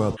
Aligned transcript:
Well. 0.00 0.16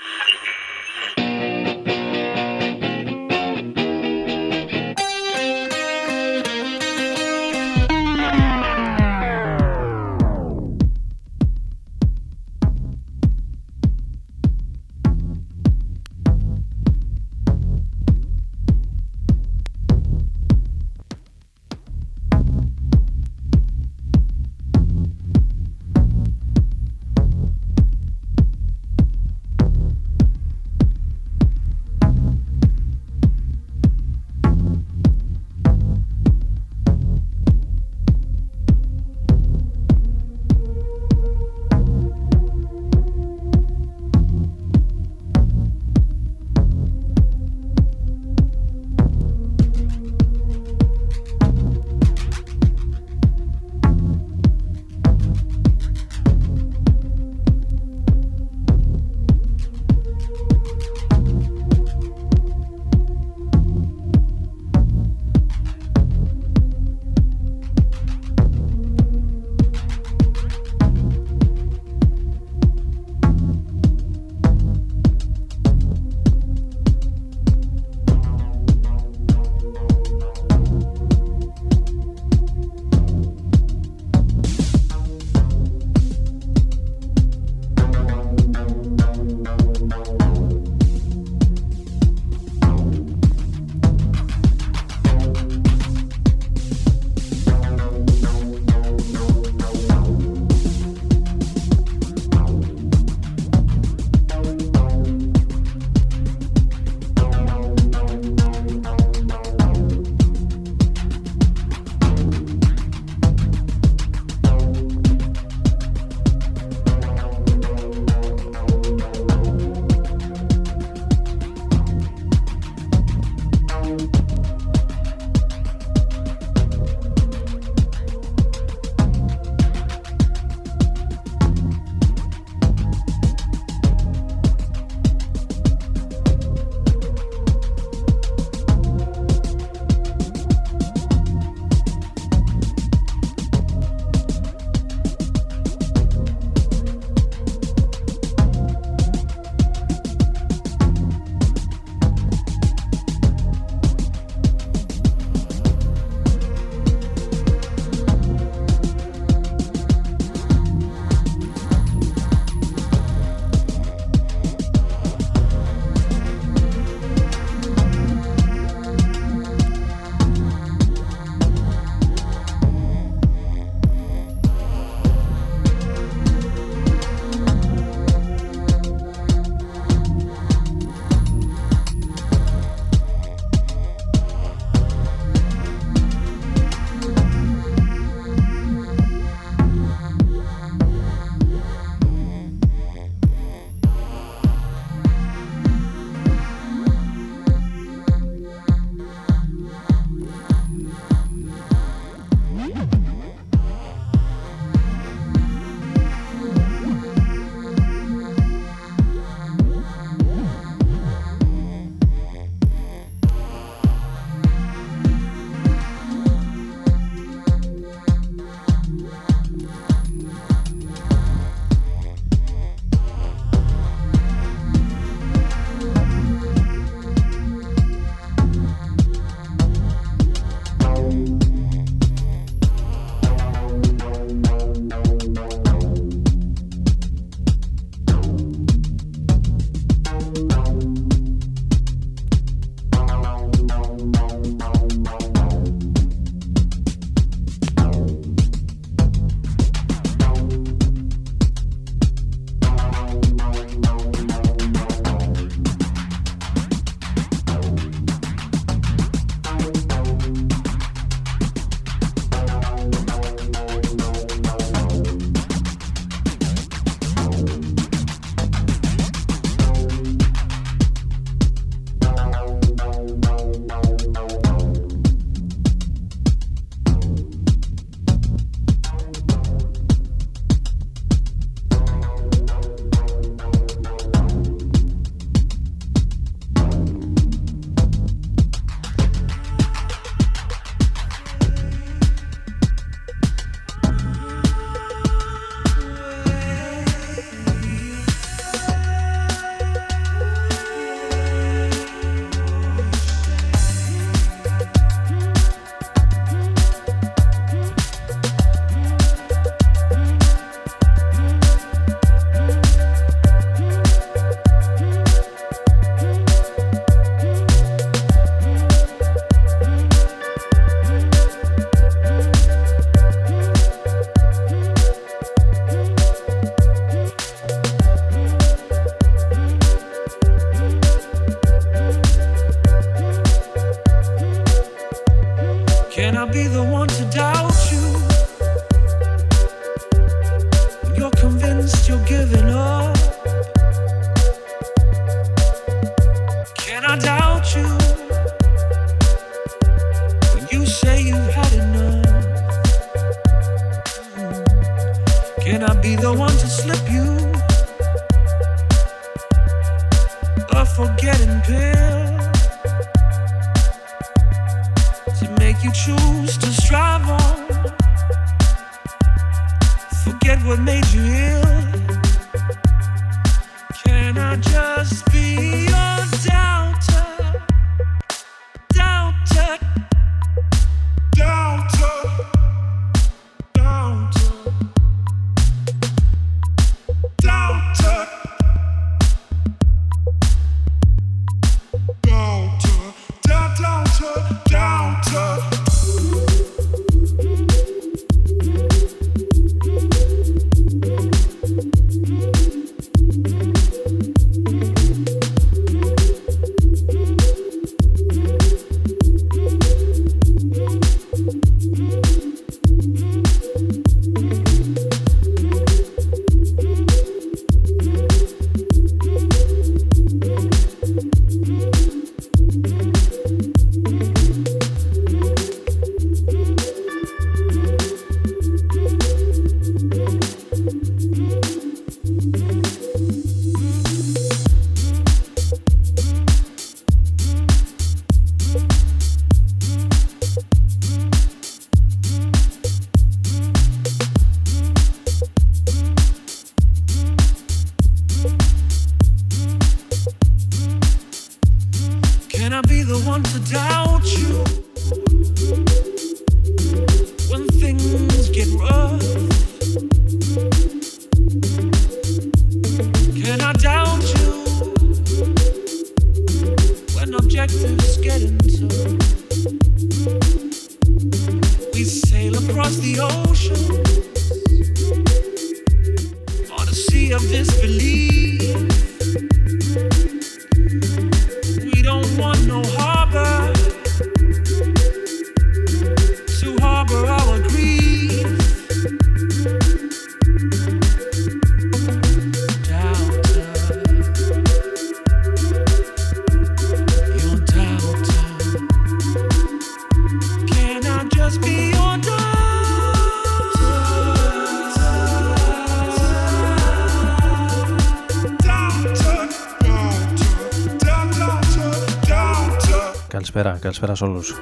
Καλησπέρα, 513.80 513.94
καλησπέρα 513.94 513.94
σε 513.94 514.04
όλους. 514.04 514.34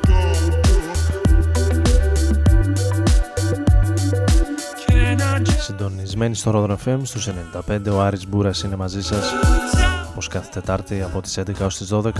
Συντονισμένοι 5.58 6.34
στο 6.34 6.52
Rodron 6.54 6.88
FM 6.88 6.98
στους 7.02 7.28
95, 7.68 7.78
ο 7.92 8.00
Άρης 8.00 8.28
Μπούρας 8.28 8.62
είναι 8.62 8.76
μαζί 8.76 9.02
σας 9.02 9.32
όπως 10.10 10.28
κάθε 10.28 10.48
Τετάρτη 10.52 11.02
από 11.02 11.20
τις 11.20 11.38
11 11.38 11.64
ως 11.64 11.76
τις 11.76 11.88
12. 11.92 12.12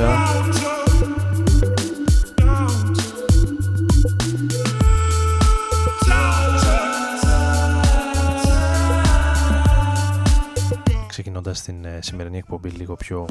Ξεκινώντας 11.09 11.63
την 11.63 11.85
ε, 11.85 11.99
σημερινή 12.03 12.39
εκπομπή 12.39 12.69
λίγο 12.69 12.97
πιο 12.97 13.27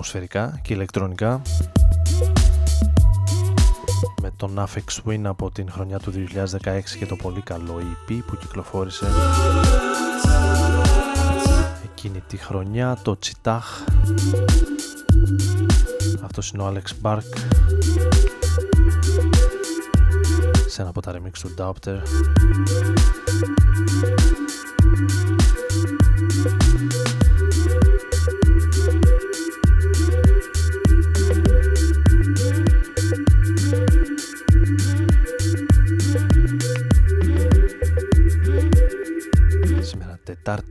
ατμοσφαιρικά 0.00 0.58
και 0.62 0.74
ηλεκτρονικά. 0.74 1.42
Με 4.22 4.32
τον 4.36 4.58
Affix 4.58 5.08
Win 5.08 5.20
από 5.24 5.50
την 5.50 5.70
χρονιά 5.70 5.98
του 5.98 6.12
2016 6.12 6.80
και 6.98 7.06
το 7.06 7.16
πολύ 7.16 7.40
καλό 7.40 7.80
EP 7.80 8.18
που 8.26 8.36
κυκλοφόρησε 8.36 9.06
εκείνη 11.84 12.22
τη 12.26 12.36
χρονιά 12.36 12.98
το 13.02 13.18
Τσιτάχ. 13.18 13.84
Αυτός 16.22 16.50
είναι 16.50 16.62
ο 16.62 16.72
Alex 16.74 17.02
Bark. 17.02 17.38
Σε 20.66 20.80
ένα 20.80 20.90
από 20.90 21.00
τα 21.00 21.12
remix 21.12 21.38
του 21.38 21.54
Doubter 21.58 21.98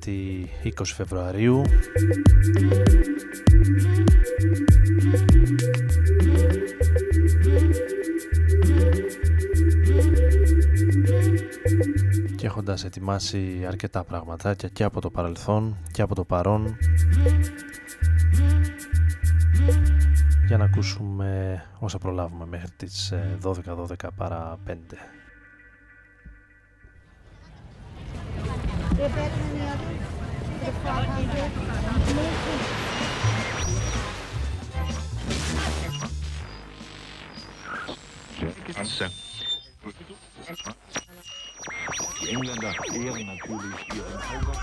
Τετάρτη 0.10 0.50
20 0.64 0.84
Φεβρουαρίου 0.86 1.62
και 12.36 12.46
έχοντας 12.46 12.84
ετοιμάσει 12.84 13.66
αρκετά 13.68 14.04
πραγματάκια 14.04 14.70
και 14.70 14.84
από 14.84 15.02
το 15.02 15.10
παρελθόν 15.10 15.78
και 15.92 16.02
από 16.02 16.16
το 16.16 16.24
παρόν 16.24 16.78
για 20.48 20.58
να 20.58 20.64
ακούσουμε 20.64 21.64
όσα 21.80 21.98
προλάβουμε 21.98 22.46
μέχρι 22.46 22.70
τις 22.78 23.14
12-12 23.44 23.54
παρά 24.16 24.58
5. 24.68 24.74
Klasse. 38.74 39.10
Die 42.22 42.30
Engländer 42.30 42.74
ehren 42.94 43.26
natürlich 43.26 43.88
ihren 43.96 44.16
Augen. 44.16 44.58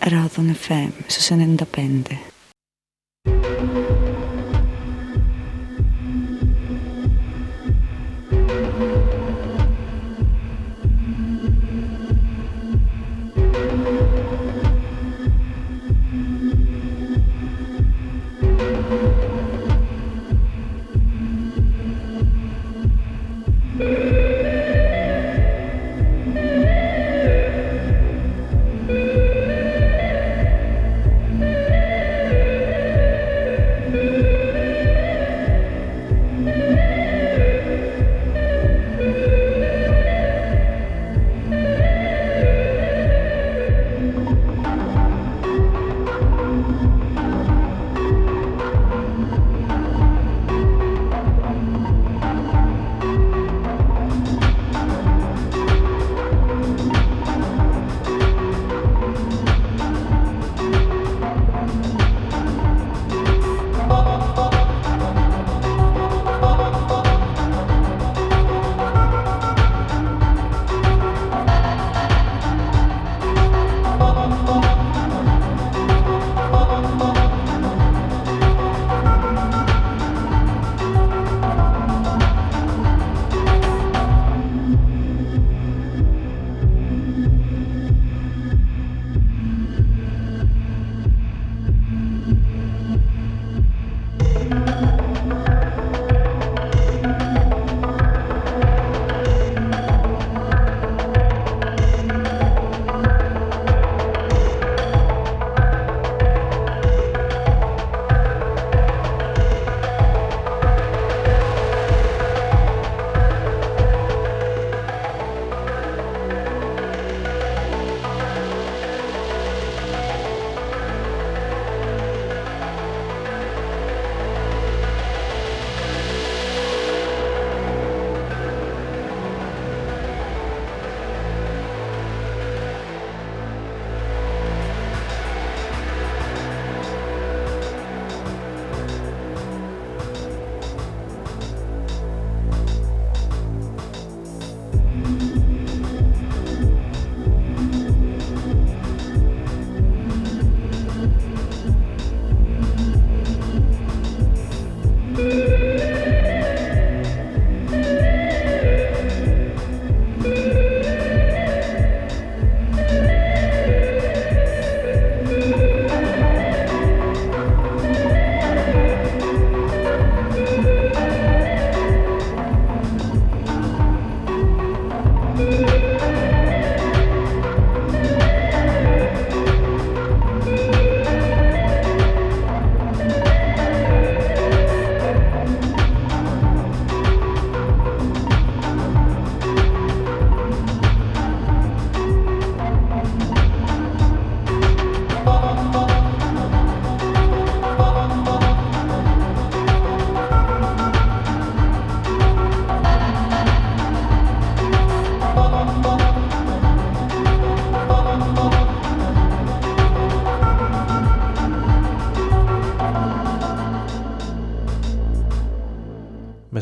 Radon 0.00 0.54
FM 0.54 0.92
su 1.08 1.20
95. 1.20 2.27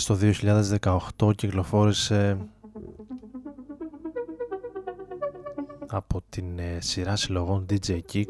Στο 0.06 0.18
2018 1.18 1.36
κυκλοφόρησε 1.36 2.38
από 5.86 6.22
την 6.28 6.58
ε, 6.58 6.78
σειρά 6.80 7.16
συλλογών 7.16 7.66
DJ 7.70 7.98
Kicks 8.12 8.24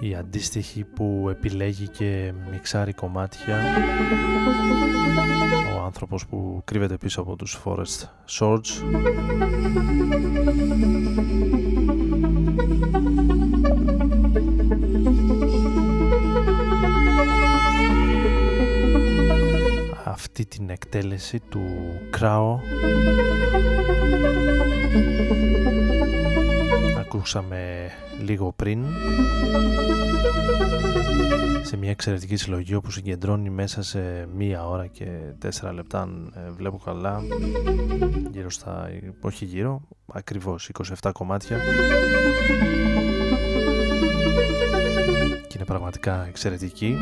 η 0.00 0.14
αντίστοιχη 0.14 0.84
που 0.84 1.26
επιλέγει 1.30 1.88
και 1.88 2.32
μιξάρει 2.50 2.92
κομμάτια. 2.92 3.62
Ο 5.78 5.84
άνθρωπος 5.84 6.26
που 6.26 6.62
κρύβεται 6.64 6.96
πίσω 6.96 7.20
από 7.20 7.36
τους 7.36 7.58
Forest 7.64 8.08
Swords 8.38 8.82
αυτή 20.38 20.56
την 20.58 20.70
εκτέλεση 20.70 21.40
του 21.40 21.64
Κράο 22.10 22.58
ακούσαμε 26.98 27.90
λίγο 28.20 28.52
πριν 28.56 28.84
σε 31.62 31.76
μια 31.76 31.90
εξαιρετική 31.90 32.36
συλλογή 32.36 32.74
όπου 32.74 32.90
συγκεντρώνει 32.90 33.50
μέσα 33.50 33.82
σε 33.82 34.28
μία 34.34 34.68
ώρα 34.68 34.86
και 34.86 35.06
τέσσερα 35.38 35.72
λεπτά 35.72 36.00
αν 36.00 36.32
ε, 36.36 36.50
βλέπω 36.50 36.78
καλά 36.84 37.22
γύρω 38.30 38.50
στα, 38.50 38.88
όχι 39.20 39.44
γύρω, 39.44 39.80
ακριβώς 40.12 40.70
27 41.02 41.10
κομμάτια. 41.12 41.58
Και 45.48 45.54
είναι 45.56 45.64
πραγματικά 45.64 46.26
εξαιρετική 46.28 46.96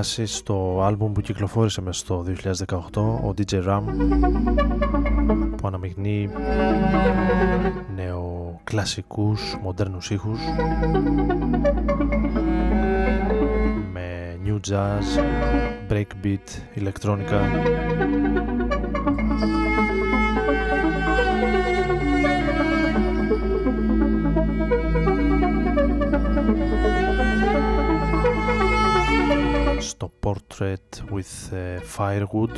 περάσει 0.00 0.26
στο 0.26 0.80
άλμπουμ 0.82 1.12
που 1.12 1.20
κυκλοφόρησε 1.20 1.80
μέσα 1.80 1.98
στο 1.98 2.24
2018 2.66 2.78
ο 2.96 3.34
DJ 3.36 3.64
Ram 3.68 3.82
που 5.56 5.66
αναμειγνύει 5.66 6.30
νεοκλασικούς 7.94 9.58
μοντέρνους 9.62 10.10
ήχους 10.10 10.40
με 13.92 14.38
new 14.44 14.58
jazz, 14.70 15.22
breakbeat, 15.90 16.60
ηλεκτρόνικα 16.74 17.40
στο 30.60 30.66
Portrait 30.66 31.14
with 31.14 31.56
ε, 31.56 31.78
Firewood 31.96 32.50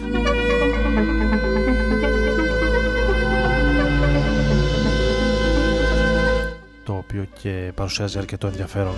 το 6.84 6.92
οποίο 6.92 7.26
και 7.40 7.72
παρουσιάζει 7.74 8.18
αρκετό 8.18 8.46
ενδιαφέρον 8.46 8.94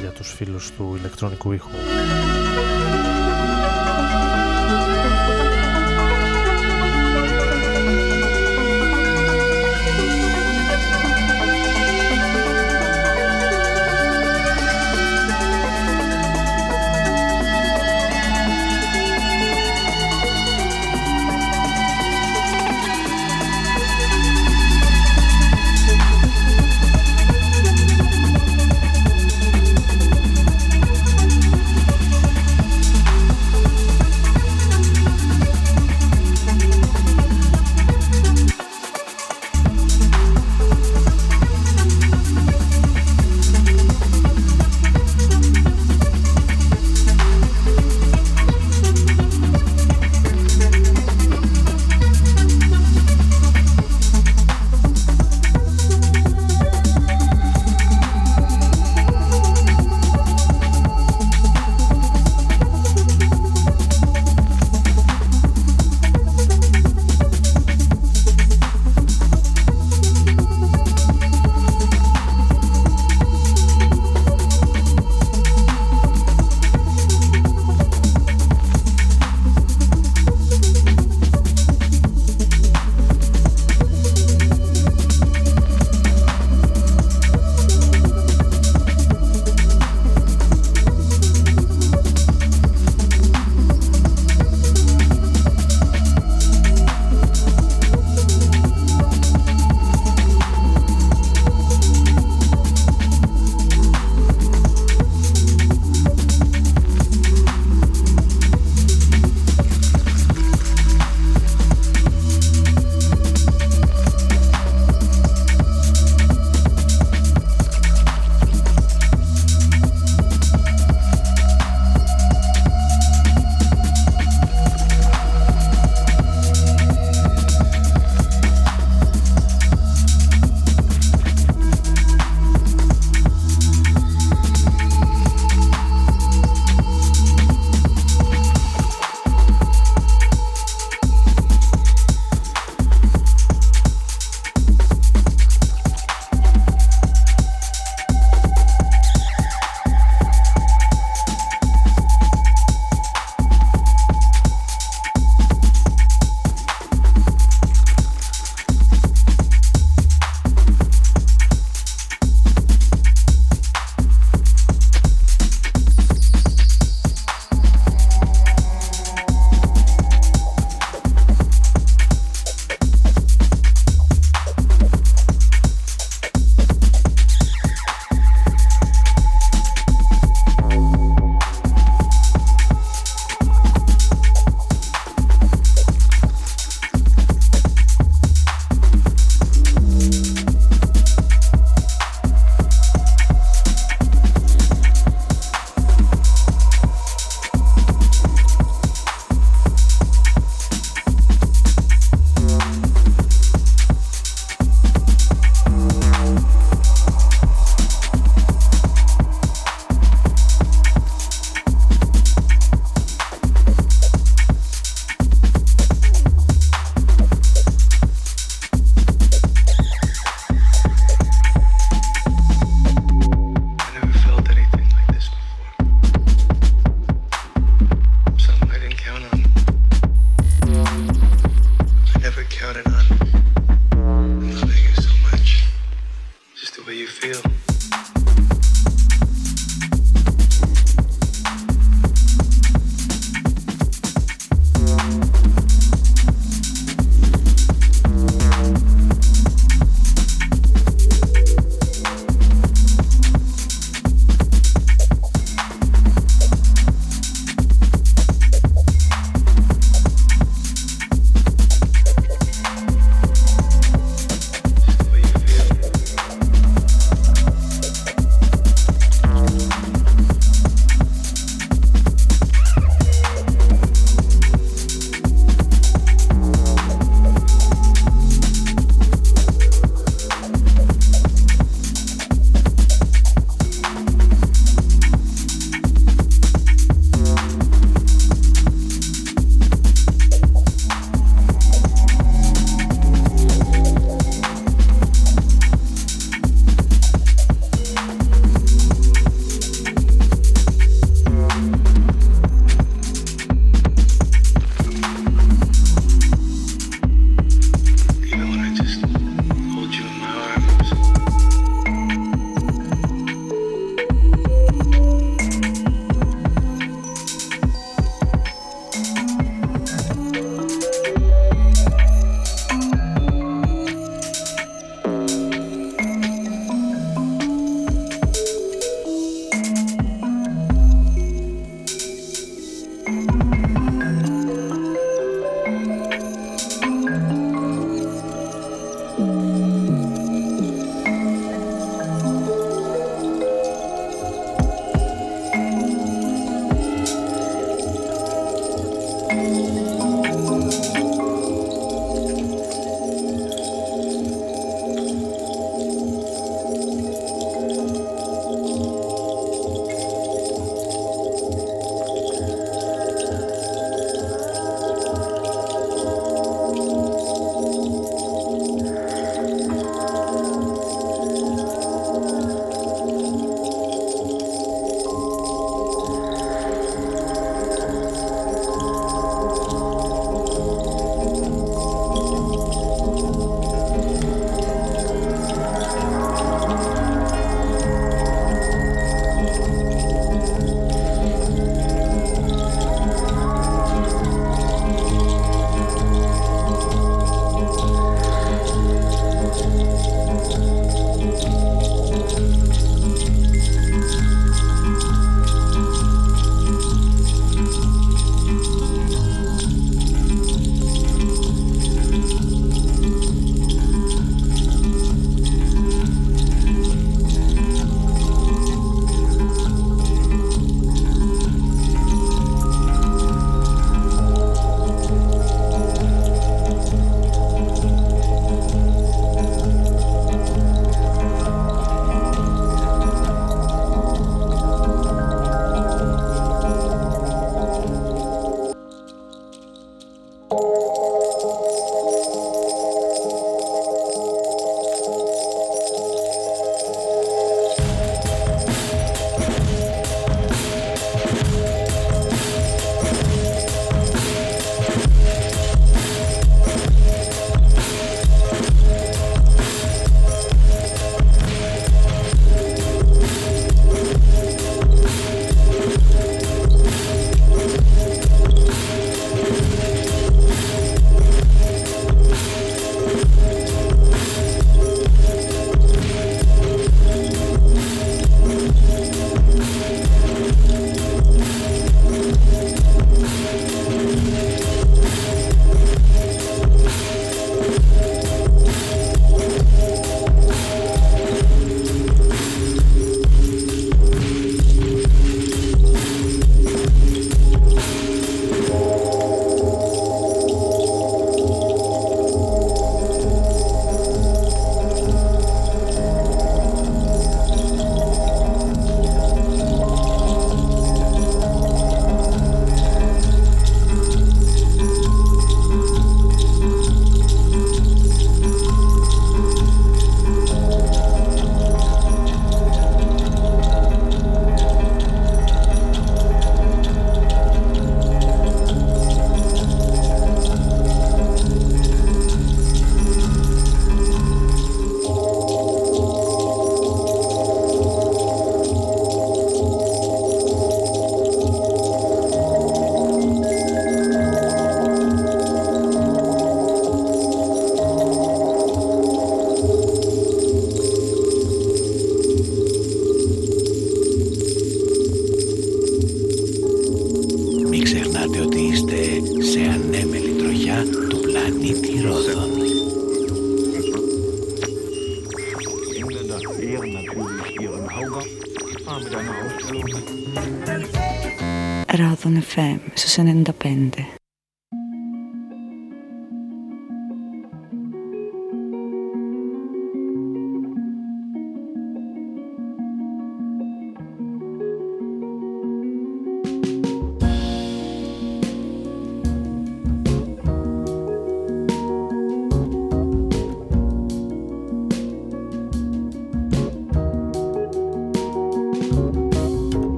για 0.00 0.10
τους 0.10 0.32
φίλους 0.32 0.70
του 0.70 0.94
ηλεκτρονικού 0.98 1.52
ήχου. 1.52 1.68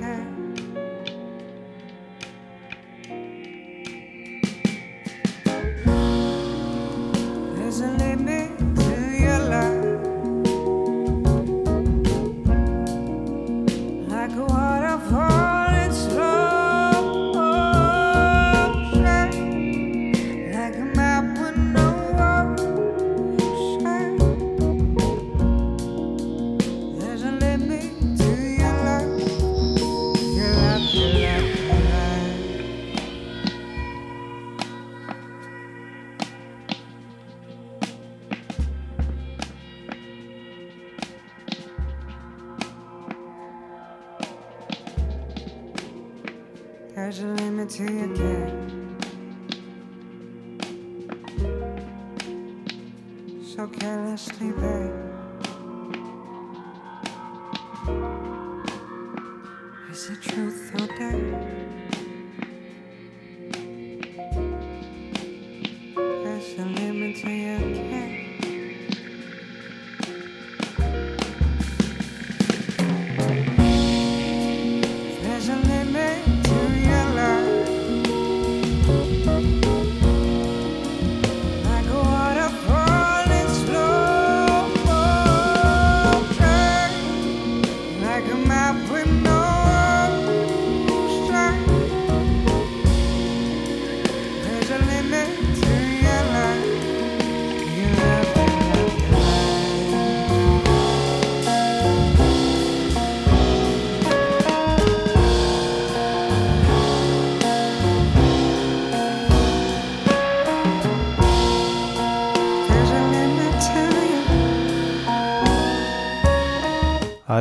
care. 0.00 0.47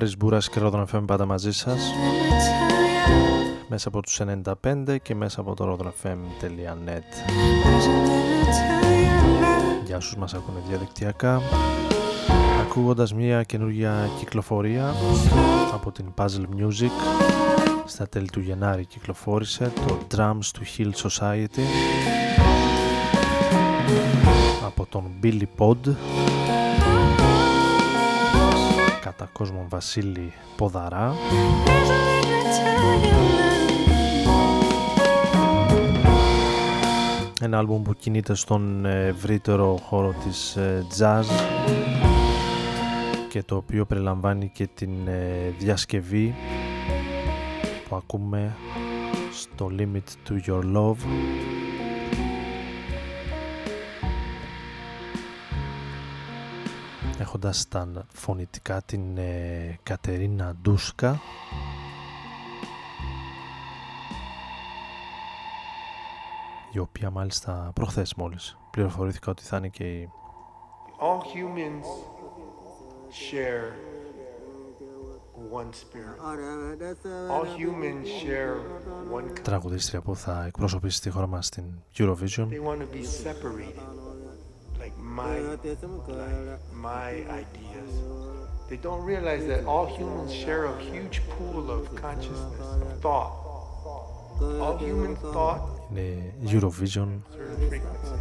Χρήστης 0.08 0.26
Μπούρας 0.26 0.50
και 0.50 0.60
Ρόδον 0.60 0.88
FM 0.93 1.04
πάντα 1.06 1.26
μαζί 1.26 1.52
σας. 1.52 1.91
Μέσα 3.67 3.88
από 3.88 4.02
τους 4.02 4.20
95 4.20 4.98
και 5.02 5.15
μέσα 5.15 5.41
από 5.41 5.54
το 5.56 5.78
rodonfm.net 5.80 7.04
Για 9.86 9.98
όσους 9.98 10.15
μας 10.15 10.34
ακούνε 10.34 10.60
διαδικτυακά. 10.67 11.41
Ακούγοντας 12.62 13.13
μια 13.13 13.43
καινούργια 13.43 14.10
κυκλοφορία 14.20 14.93
από 15.74 15.91
την 15.91 16.06
Puzzle 16.15 16.46
Music 16.60 16.91
στα 17.86 18.10
τέλη 18.10 18.30
του 18.30 18.39
Γενάρη 18.39 18.86
κυκλοφόρησε 18.86 19.72
το 19.88 19.98
Drums 20.15 20.46
του 20.54 20.62
Hill 20.78 20.91
Society 21.08 21.63
από 24.65 24.86
τον 24.89 25.04
Billy 25.24 25.46
Pod 25.58 25.93
κατά 29.08 29.30
κόσμο 29.34 29.65
Βασίλη 29.70 30.34
Ποδαρά. 30.58 31.13
Ένα 37.41 37.58
άλμπουμ 37.58 37.82
που 37.82 37.93
κινείται 37.93 38.34
στον 38.34 38.86
ε, 38.86 39.06
ευρύτερο 39.06 39.78
χώρο 39.78 40.15
της 40.24 40.56
ε, 40.56 40.86
jazz 41.00 41.24
και 43.30 43.43
το 43.43 43.56
οποίο 43.56 43.86
περιλαμβάνει 43.86 44.50
και 44.54 44.67
την 44.74 45.08
ε, 45.08 45.54
διασκευή 45.60 46.36
που 47.89 47.96
ακούμε 47.96 48.56
στο 49.32 49.72
Limit 49.78 50.30
to 50.30 50.50
Your 50.50 50.62
Love. 50.76 51.57
έχοντας 57.28 57.68
τα 57.68 58.06
φωνητικά 58.13 58.82
την 58.82 59.18
ε, 59.18 59.80
Κατερίνα 59.84 60.56
Ντούσκα. 60.62 61.20
Η 66.72 66.80
οποία 66.80 67.10
μάλιστα 67.10 67.72
προχθές 67.76 68.13
μόλις 68.13 68.58
πληροφορήθηκα 68.72 69.32
ότι 69.32 69.44
θα 69.44 69.58
είναι 69.58 69.68
και 69.68 69.84
η 69.84 70.10
All 71.00 71.22
humans 71.34 71.88
Τραγουδίστρια 79.42 80.02
που 80.02 80.16
θα 80.16 80.46
εκπροσωπήσει 80.46 81.02
τη 81.02 81.10
χώρα 81.10 81.28
μας 81.28 81.46
στην 81.46 81.66
Eurovision. 81.98 82.48
like 84.87 84.97
my, 84.99 85.38
like 85.38 85.62
my 86.73 87.11
ideas. 87.41 87.93
They 88.69 88.77
don't 88.77 89.03
realize 89.03 89.47
that 89.47 89.65
all 89.65 89.87
humans 89.87 90.33
share 90.33 90.65
a 90.65 90.81
huge 90.81 91.21
pool 91.31 91.71
of 91.71 91.95
consciousness, 91.95 92.67
of 92.83 93.01
thought. 93.01 93.33
All 94.61 94.79
human 94.79 95.15
thought, 95.17 95.61
είναι 95.91 96.35
Eurovision 96.47 97.23
certain 97.33 97.69
frequency. 97.69 98.15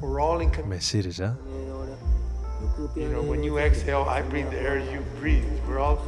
We're 0.00 0.20
all 0.20 0.40
in. 0.40 0.50
Com- 0.50 0.68
με 0.68 0.78
ΣΥΡΙΖΑ 0.78 1.38
you 2.96 3.08
know, 3.08 3.22
when 3.22 3.42
you 3.42 3.58
exhale, 3.58 4.04
I 4.08 4.22
breathe 4.22 4.50
the 4.50 4.60
air 4.60 4.78
you 4.78 5.00
breathe. 5.20 5.44
We're 5.66 5.78
all, 5.78 5.98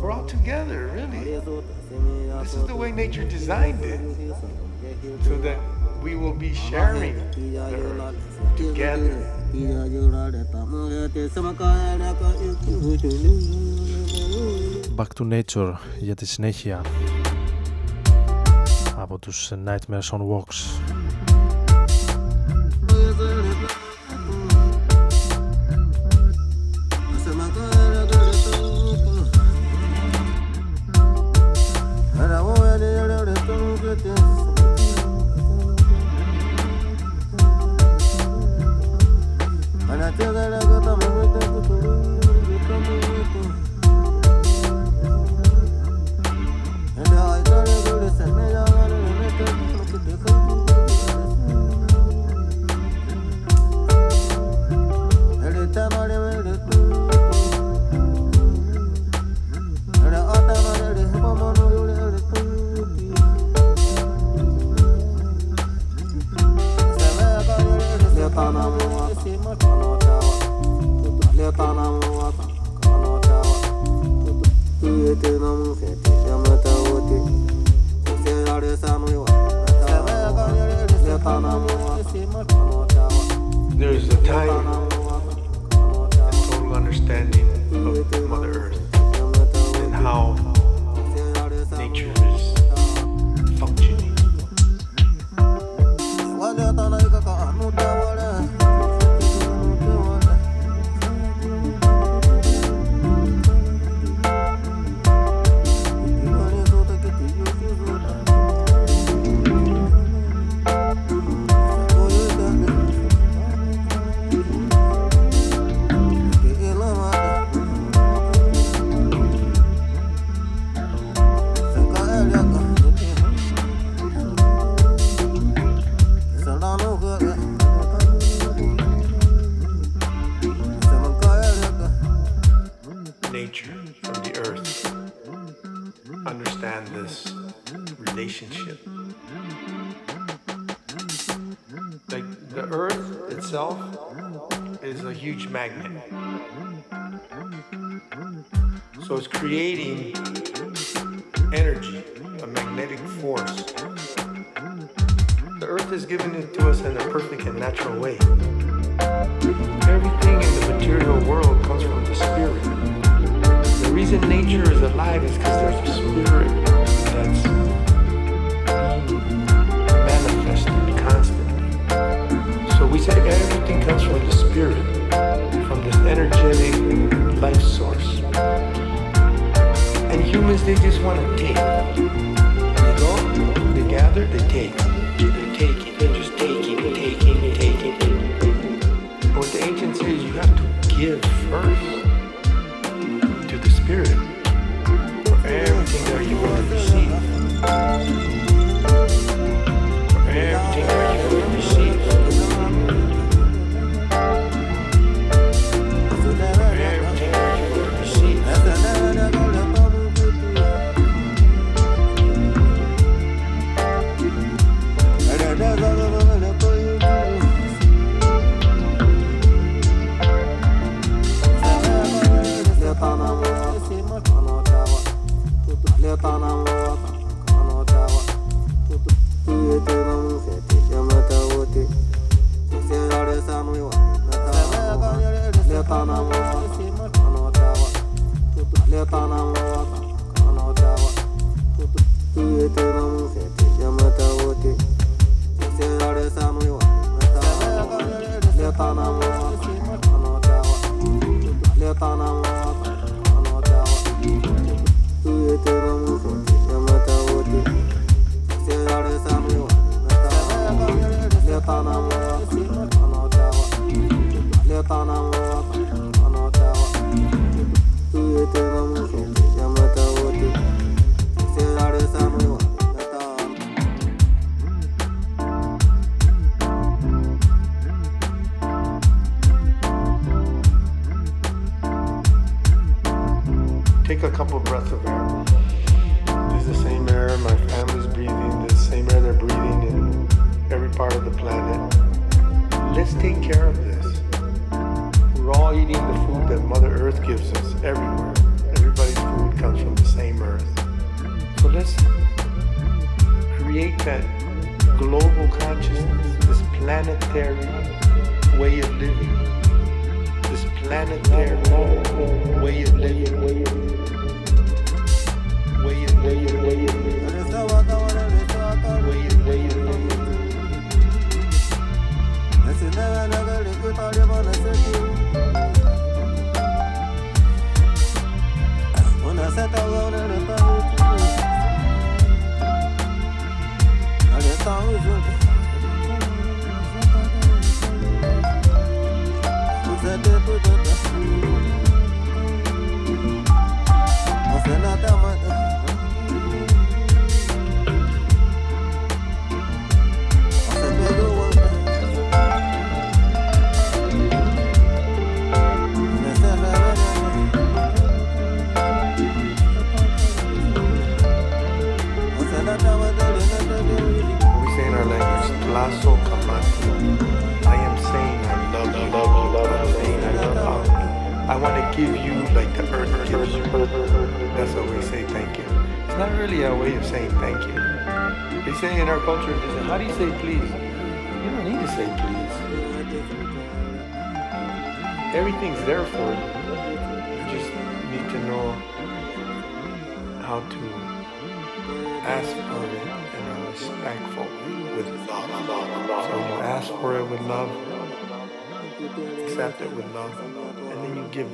we're 0.00 0.10
all 0.10 0.26
together, 0.26 0.80
really. 0.98 1.24
This 2.42 2.54
is 2.54 2.64
the 2.66 2.76
way 2.76 2.92
nature 2.92 3.24
designed 3.24 3.82
it, 3.84 4.00
so 5.24 5.36
that 5.46 5.58
we 6.02 6.14
will 6.16 6.34
be 6.34 6.52
sharing 6.54 7.16
the 7.36 7.58
earth 7.58 8.16
together. 8.56 9.14
Back 14.95 15.11
to 15.19 15.23
Nature 15.33 15.73
για 15.99 16.15
τη 16.15 16.25
συνέχεια 16.25 16.81
από 18.97 19.17
τους 19.19 19.51
Nightmares 19.65 20.09
on 20.11 20.19
Walks 20.19 20.81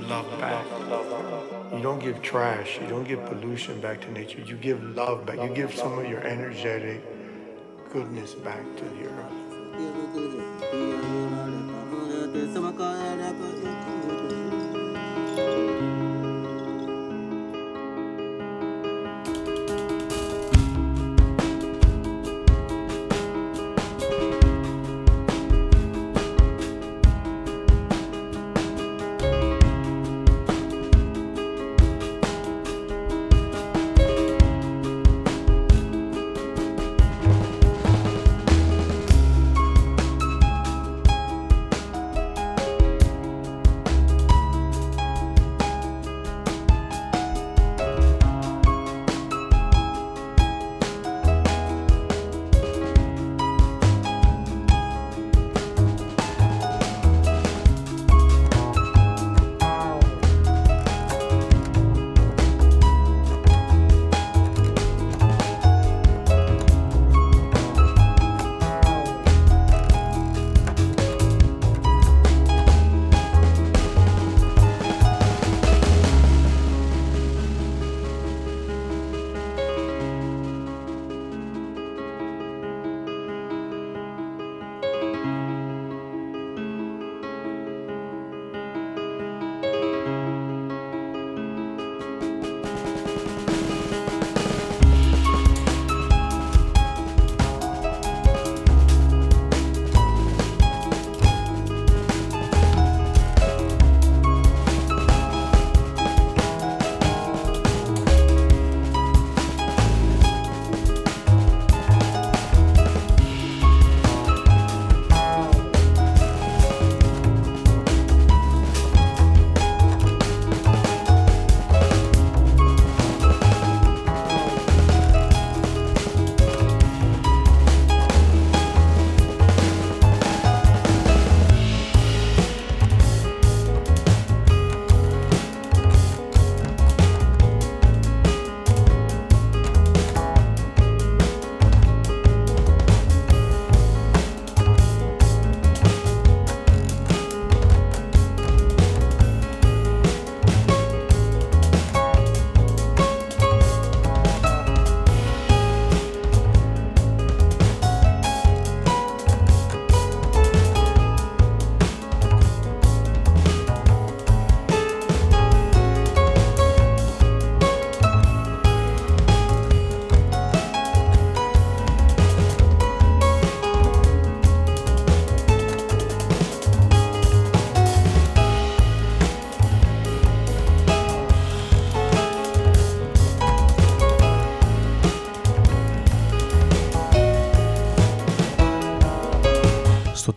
love 0.08 0.40
back. 0.40 0.66
You 1.74 1.82
don't 1.82 2.00
give 2.00 2.22
trash, 2.22 2.80
you 2.80 2.88
don't 2.88 3.04
give 3.04 3.26
pollution 3.26 3.82
back 3.82 4.02
to 4.02 4.12
nature. 4.12 4.42
You 4.42 4.56
give 4.56 4.82
love 4.96 5.26
back. 5.26 5.38
You 5.38 5.50
give 5.54 5.74
some 5.74 6.00
of 6.00 6.08
your 6.10 6.22
energetic 6.22 7.04
goodness 7.92 8.34
back 8.34 8.64
to 8.78 8.84
the 8.86 9.06
earth. 9.10 9.48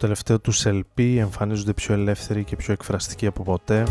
Τελευταίο 0.01 0.41
του 0.41 0.53
LP 0.55 1.17
εμφανίζονται 1.19 1.73
πιο 1.73 1.95
ελεύθεροι 1.95 2.45
και 2.45 2.57
πιο 2.57 2.73
εκφραστικοί 2.73 3.27
από 3.27 3.43
ποτέ. 3.43 3.85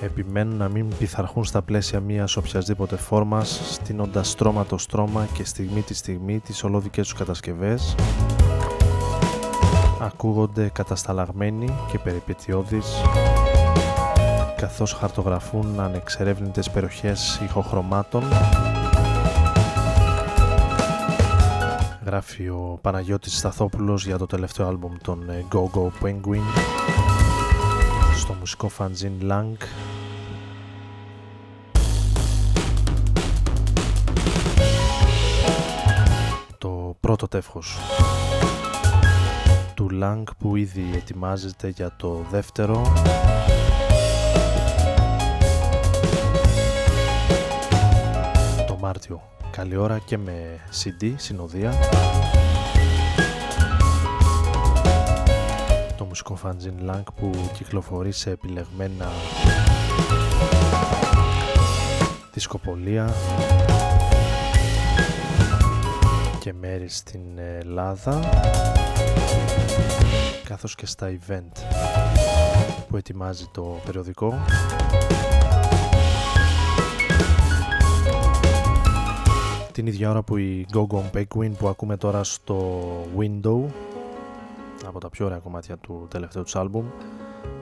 Επιμένουν 0.00 0.56
να 0.56 0.68
μην 0.68 0.88
πειθαρχούν 0.98 1.44
στα 1.44 1.62
πλαίσια 1.62 2.00
μιας 2.00 2.36
οποιασδήποτε 2.36 2.96
φόρμας, 2.96 3.60
στείνοντας 3.72 4.28
στρώμα 4.28 4.66
το 4.66 4.78
στρώμα 4.78 5.28
και 5.32 5.44
στιγμή 5.44 5.82
τη 5.82 5.94
στιγμή 5.94 6.38
τις 6.38 6.64
ολόδικές 6.64 7.08
τους 7.08 7.18
κατασκευές. 7.18 7.94
Ακούγονται 10.00 10.70
κατασταλαγμένοι 10.74 11.74
και 11.90 11.98
περιπετειώδεις 11.98 12.86
καθώς 14.56 14.92
χαρτογραφούν 14.92 15.80
ανεξερεύνητες 15.80 16.70
περιοχές 16.70 17.40
ηχοχρωμάτων 17.44 18.22
γράφει 22.04 22.48
ο 22.48 22.78
Παναγιώτης 22.80 23.38
Σταθόπουλος 23.38 24.06
για 24.06 24.18
το 24.18 24.26
τελευταίο 24.26 24.66
άλμπουμ 24.66 24.92
των 25.02 25.30
ε, 25.30 25.44
Go 25.52 25.64
Go 25.74 25.90
Penguin. 26.02 26.42
Στο 28.16 28.32
μουσικό 28.32 28.70
fanzine 28.78 29.30
Lang. 29.30 29.56
Το 36.58 36.96
πρώτο 37.00 37.28
τεύχος 37.28 37.78
του 39.74 39.88
Lang 40.02 40.22
που 40.38 40.56
ήδη 40.56 40.90
ετοιμάζεται 40.94 41.68
για 41.68 41.94
το 41.96 42.20
δεύτερο. 42.30 42.92
Το 48.66 48.76
Μάρτιο 48.80 49.33
καλή 49.56 49.76
ώρα 49.76 49.98
και 49.98 50.18
με 50.18 50.60
CD, 50.82 51.12
συνοδεία. 51.16 51.74
Το 55.96 56.04
μουσικό 56.04 56.38
fanzine 56.42 56.90
Lang 56.90 57.02
που 57.16 57.30
κυκλοφορεί 57.52 58.12
σε 58.12 58.30
επιλεγμένα 58.30 59.08
δισκοπολία 62.32 63.14
και 66.40 66.52
μέρη 66.52 66.88
στην 66.88 67.38
Ελλάδα 67.38 68.20
καθώς 70.44 70.74
και 70.74 70.86
στα 70.86 71.18
event 71.18 71.52
που 72.88 72.96
ετοιμάζει 72.96 73.48
το 73.52 73.80
περιοδικό 73.84 74.44
την 79.74 79.86
ίδια 79.86 80.10
ώρα 80.10 80.22
που 80.22 80.36
η 80.36 80.66
Go 80.72 80.86
Go 80.86 81.00
Penguin 81.12 81.50
που 81.58 81.68
ακούμε 81.68 81.96
τώρα 81.96 82.24
στο 82.24 82.80
Window 83.18 83.64
από 84.86 85.00
τα 85.00 85.10
πιο 85.10 85.26
ωραία 85.26 85.38
κομμάτια 85.38 85.76
του 85.76 86.06
τελευταίου 86.10 86.42
τους 86.42 86.56
άλμπουμ 86.56 86.86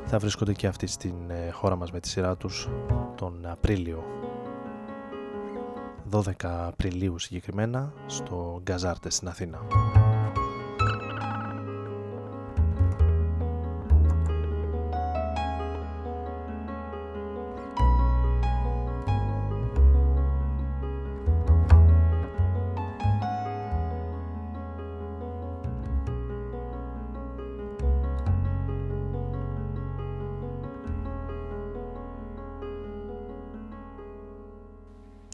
θα 0.04 0.18
βρίσκονται 0.18 0.52
και 0.52 0.66
αυτοί 0.66 0.86
στην 0.86 1.14
ε, 1.28 1.50
χώρα 1.50 1.76
μας 1.76 1.92
με 1.92 2.00
τη 2.00 2.08
σειρά 2.08 2.36
τους 2.36 2.68
τον 3.14 3.46
Απρίλιο 3.46 4.04
12 6.10 6.20
Απριλίου 6.42 7.18
συγκεκριμένα 7.18 7.92
στο 8.06 8.60
Γκαζάρτες 8.62 9.14
στην 9.14 9.28
Αθήνα. 9.28 9.60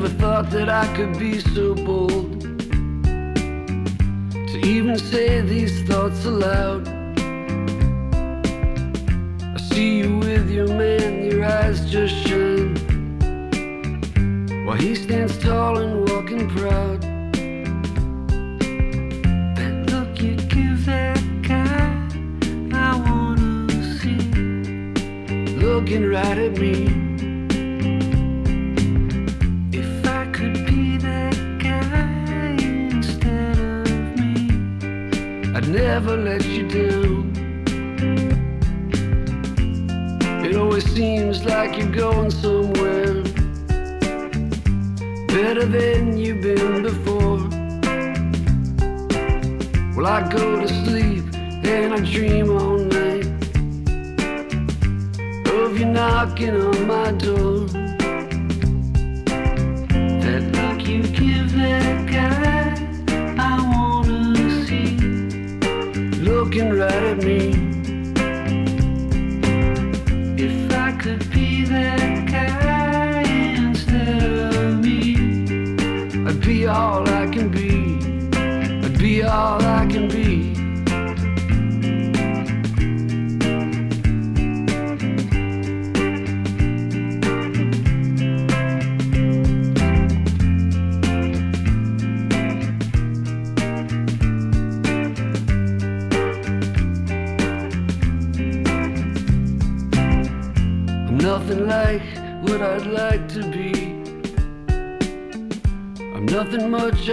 That 0.00 0.68
I 0.68 0.86
could 0.96 1.18
be 1.18 1.38
so 1.38 1.74
bold 1.74 2.40
to 3.02 4.60
even 4.64 4.98
say 4.98 5.42
these 5.42 5.82
thoughts 5.82 6.24
aloud. 6.24 6.88
I 9.42 9.58
see 9.58 9.98
you 9.98 10.18
with 10.18 10.50
your 10.50 10.68
man, 10.68 11.24
your 11.30 11.44
eyes 11.44 11.88
just 11.90 12.14
shine 12.26 12.76
while 14.64 14.76
he 14.76 14.94
stands 14.94 15.36
tall 15.38 15.78
and 15.78 16.08
walking 16.08 16.48
proud. 16.48 17.04
Look 19.90 20.22
you 20.22 20.36
give 20.36 20.86
that 20.86 21.20
guy, 21.42 21.94
I 22.72 22.96
wanna 23.08 23.68
see, 23.98 24.18
looking 25.56 26.08
right 26.08 26.38
at 26.38 26.58
me. 26.58 26.89
Never 36.00 36.16
let 36.16 36.44
you 36.46 36.66
down. 36.66 37.30
It 40.42 40.56
always 40.56 40.90
seems 40.94 41.44
like 41.44 41.76
you're 41.76 41.92
going 41.92 42.30
somewhere 42.30 43.22
better 45.28 45.66
than 45.66 46.16
you've 46.16 46.40
been 46.40 46.82
before. 46.82 47.40
Well, 49.94 50.06
I 50.06 50.26
go 50.30 50.60
to 50.60 50.68
sleep 50.84 51.24
and 51.66 51.92
I 51.92 52.00
dream 52.00 52.50
all 52.50 52.78
night 52.78 53.26
of 55.52 55.78
you 55.78 55.84
knocking 55.84 56.58
on 56.68 56.86
my 56.86 57.12
door. 57.12 57.66
That 60.22 60.42
look 60.54 60.88
you 60.88 61.02
give 61.02 61.52
that 61.56 62.06
guy, 62.10 62.49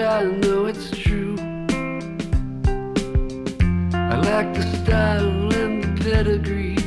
I 0.05 0.23
know 0.23 0.65
it's 0.67 0.91
true. 0.91 1.35
I 3.93 4.15
lack 4.29 4.53
the 4.53 4.61
style 4.83 5.53
and 5.55 5.83
the 5.83 6.03
pedigree. 6.03 6.77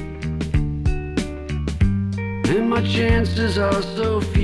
And 2.48 2.70
my 2.70 2.82
chances 2.82 3.58
are 3.58 3.82
so 3.82 4.20
few. 4.20 4.39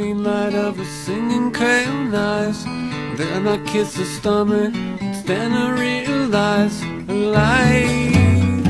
Green 0.00 0.22
light 0.24 0.54
of 0.54 0.80
a 0.80 0.84
singing 1.04 1.52
crayon 1.52 2.14
eyes. 2.14 2.64
Then 3.18 3.46
I 3.46 3.58
kiss 3.66 3.96
her 3.96 4.04
stomach. 4.04 4.72
Then 5.26 5.52
I 5.52 5.78
realize 5.78 6.80
her 6.80 7.20
light 7.38 8.64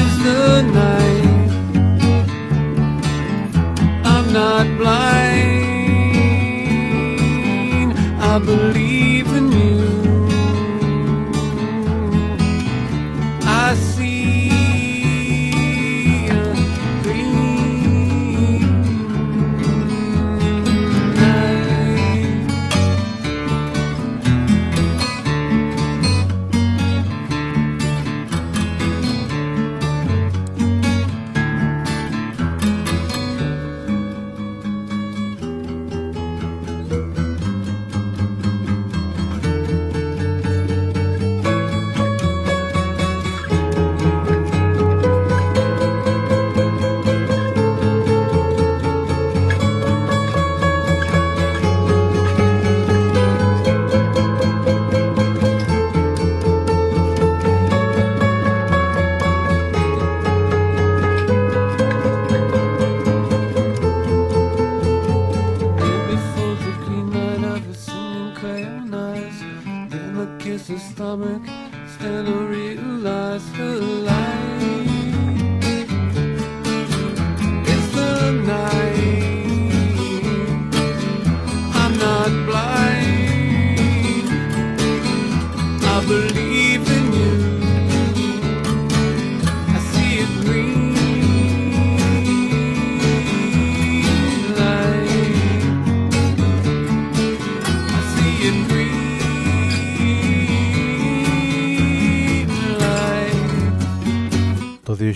is 0.00 0.12
the 0.26 0.62
night. 0.80 1.50
I'm 4.12 4.26
not 4.32 4.66
blind. 4.78 5.64
I 8.32 8.38
believe 8.38 9.33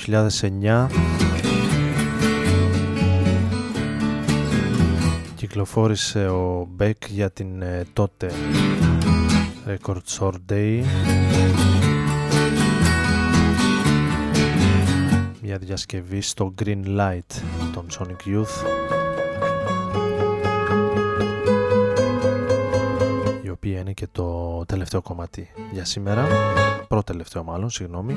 2009 0.08 0.86
κυκλοφόρησε 5.34 6.28
ο 6.28 6.68
Beck 6.78 6.92
για 7.08 7.30
την 7.30 7.62
ε, 7.62 7.84
τότε 7.92 8.30
Record 9.66 10.00
Store 10.18 10.34
Day. 10.52 10.82
Μια 15.42 15.58
διασκευή 15.58 16.20
στο 16.20 16.54
Green 16.62 16.84
Light 16.84 17.42
των 17.72 17.86
Sonic 17.98 18.28
Youth. 18.28 18.66
Η 23.42 23.48
οποία 23.50 23.80
είναι 23.80 23.92
και 23.92 24.08
το 24.12 24.64
τελευταίο 24.66 25.02
κομμάτι 25.02 25.50
για 25.72 25.84
σήμερα. 25.84 26.26
Πρώτο 26.88 27.04
τελευταίο 27.04 27.44
μάλλον, 27.44 27.70
συγγνώμη 27.70 28.16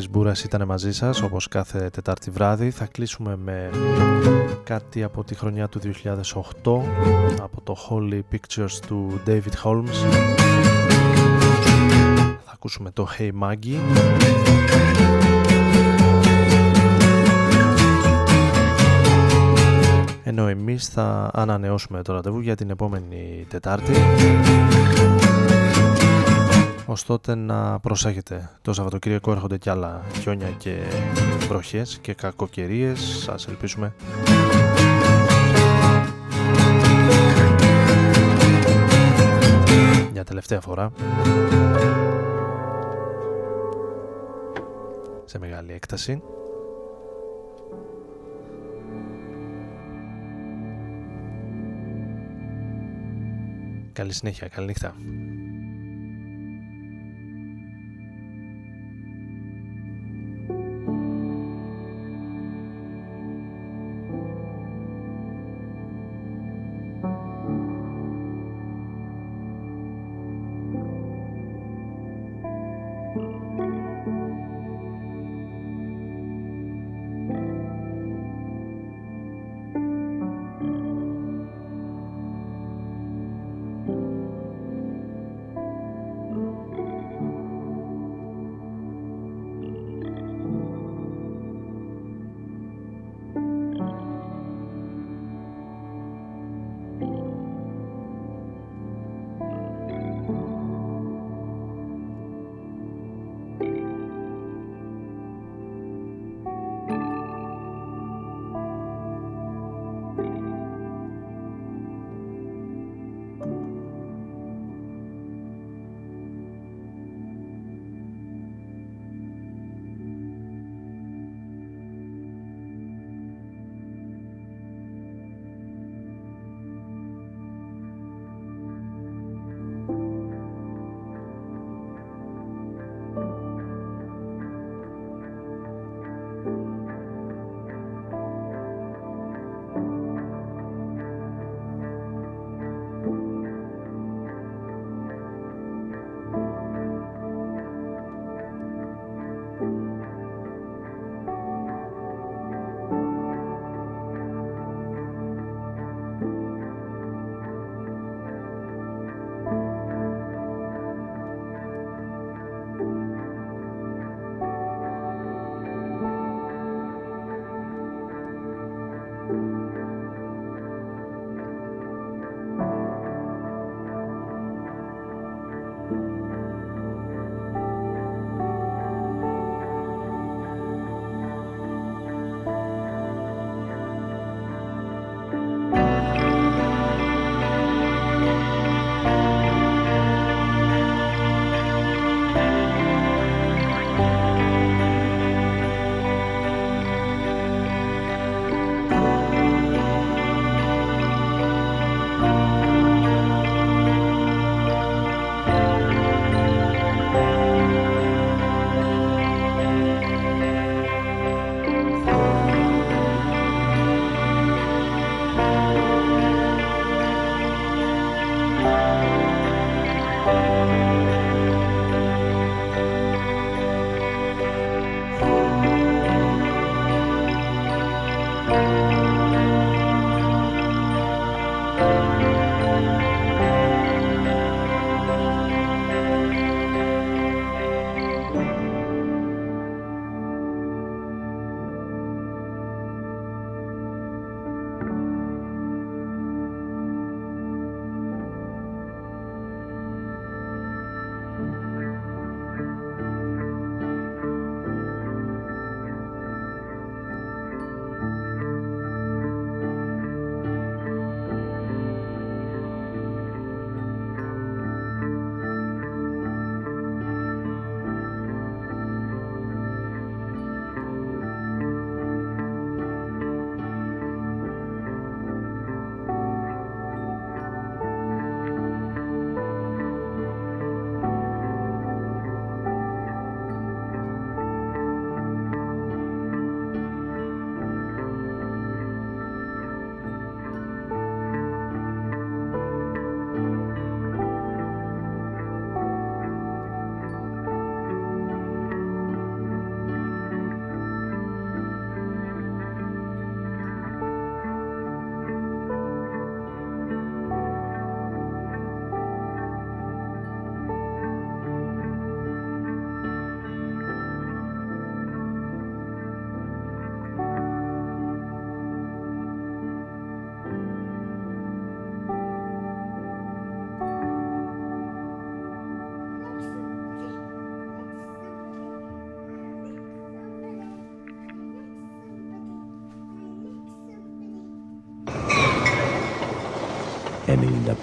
Άρης 0.00 0.12
Μπούρας 0.12 0.44
ήταν 0.44 0.66
μαζί 0.66 0.92
σας 0.92 1.22
όπως 1.22 1.48
κάθε 1.48 1.90
Τετάρτη 1.90 2.30
βράδυ. 2.30 2.70
Θα 2.70 2.86
κλείσουμε 2.86 3.36
με 3.36 3.70
κάτι 4.64 5.02
από 5.02 5.24
τη 5.24 5.34
χρονιά 5.34 5.68
του 5.68 5.80
2008 6.64 6.80
από 7.40 7.60
το 7.64 7.76
Holy 7.88 8.20
Pictures 8.32 8.72
του 8.86 9.20
David 9.26 9.64
Holmes. 9.64 10.08
Θα 12.44 12.52
ακούσουμε 12.52 12.90
το 12.90 13.08
Hey 13.18 13.30
Maggie. 13.42 13.78
Ενώ 20.24 20.46
εμείς 20.46 20.88
θα 20.88 21.30
ανανεώσουμε 21.32 22.02
το 22.02 22.12
ραντεβού 22.12 22.40
για 22.40 22.56
την 22.56 22.70
επόμενη 22.70 23.46
Τετάρτη 23.48 23.92
ωστότε 26.90 27.34
να 27.34 27.80
προσέχετε. 27.80 28.50
Το 28.62 28.72
Σαββατοκύριακο 28.72 29.32
έρχονται 29.32 29.58
κι 29.58 29.70
άλλα 29.70 30.02
χιόνια 30.20 30.50
και 30.50 30.82
βροχές 31.48 31.98
και 32.00 32.14
κακοκαιρίες. 32.14 33.00
Σας 33.00 33.46
ελπίσουμε. 33.46 33.94
Μια 40.12 40.24
τελευταία 40.24 40.60
φορά. 40.60 40.92
Σε 45.24 45.38
μεγάλη 45.38 45.72
έκταση. 45.72 46.22
Καλή 53.92 54.12
συνέχεια, 54.12 54.48
καλή 54.48 54.66
νύχτα. 54.66 54.94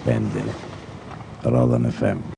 Bendel. 0.07 0.47
Roland 1.43 1.91
FM. 1.91 2.36